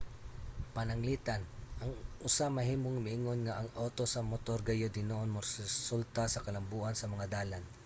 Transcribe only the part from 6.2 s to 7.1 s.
sa kalambuan